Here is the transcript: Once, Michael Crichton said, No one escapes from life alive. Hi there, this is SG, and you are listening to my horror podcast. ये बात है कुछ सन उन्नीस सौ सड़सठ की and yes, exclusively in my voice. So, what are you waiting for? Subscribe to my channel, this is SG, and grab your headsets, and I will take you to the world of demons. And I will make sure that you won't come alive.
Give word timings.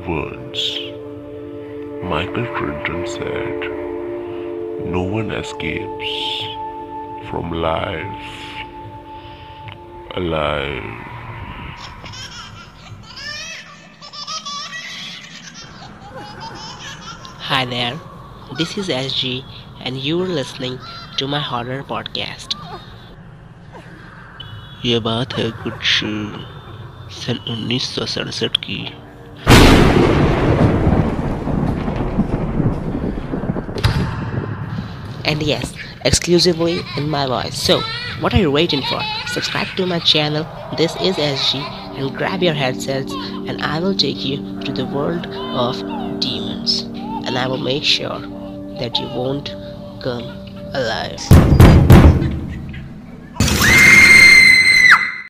Once, 0.00 0.78
Michael 2.02 2.46
Crichton 2.54 3.06
said, 3.06 3.60
No 4.86 5.02
one 5.02 5.30
escapes 5.30 6.12
from 7.28 7.52
life 7.52 8.32
alive. 10.14 10.82
Hi 17.38 17.66
there, 17.66 18.00
this 18.56 18.78
is 18.78 18.88
SG, 18.88 19.44
and 19.80 19.98
you 19.98 20.22
are 20.22 20.26
listening 20.26 20.78
to 21.18 21.28
my 21.28 21.40
horror 21.40 21.82
podcast. 21.82 22.56
ये 24.84 24.98
बात 25.00 25.32
है 25.38 25.50
कुछ 25.50 26.00
सन 27.14 27.38
उन्नीस 27.48 27.94
सौ 27.94 28.06
सड़सठ 28.06 28.56
की 28.56 28.78
and 35.25 35.41
yes, 35.41 35.73
exclusively 36.03 36.81
in 36.97 37.09
my 37.09 37.25
voice. 37.25 37.57
So, 37.57 37.81
what 38.19 38.33
are 38.33 38.39
you 38.39 38.51
waiting 38.51 38.81
for? 38.83 39.01
Subscribe 39.27 39.67
to 39.77 39.85
my 39.85 39.99
channel, 39.99 40.43
this 40.77 40.93
is 40.97 41.15
SG, 41.15 41.55
and 41.97 42.15
grab 42.15 42.43
your 42.43 42.53
headsets, 42.53 43.11
and 43.13 43.61
I 43.61 43.79
will 43.79 43.95
take 43.95 44.25
you 44.25 44.59
to 44.61 44.71
the 44.71 44.85
world 44.85 45.27
of 45.27 45.77
demons. 46.19 46.81
And 47.25 47.37
I 47.37 47.47
will 47.47 47.57
make 47.57 47.83
sure 47.83 48.19
that 48.79 48.97
you 48.99 49.07
won't 49.07 49.55
come 50.01 50.23
alive. 50.73 51.90